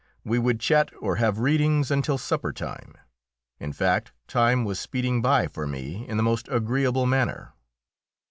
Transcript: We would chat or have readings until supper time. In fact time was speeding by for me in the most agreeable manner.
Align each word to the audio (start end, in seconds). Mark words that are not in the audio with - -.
We 0.23 0.39
would 0.39 0.59
chat 0.59 0.89
or 0.99 1.17
have 1.17 1.37
readings 1.37 1.91
until 1.91 2.17
supper 2.17 2.51
time. 2.51 2.95
In 3.59 3.71
fact 3.71 4.11
time 4.27 4.65
was 4.65 4.79
speeding 4.79 5.21
by 5.21 5.45
for 5.45 5.67
me 5.67 6.07
in 6.07 6.17
the 6.17 6.23
most 6.23 6.47
agreeable 6.49 7.05
manner. 7.05 7.53